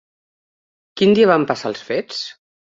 Quin 1.01 1.15
dia 1.21 1.29
van 1.35 1.47
passar 1.53 1.71
els 1.75 1.87
fets? 1.93 2.27